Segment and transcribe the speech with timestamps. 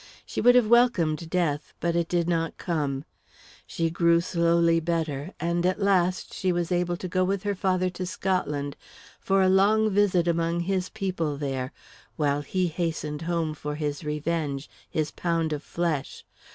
[0.25, 3.05] She would have welcomed death, but it did not come.
[3.67, 7.87] She grew slowly better, and at last she was able to go with her father
[7.91, 8.75] to Scotland,
[9.19, 11.71] for a long visit among his people there,
[12.15, 16.25] while he hastened home for his revenge his pound of flesh.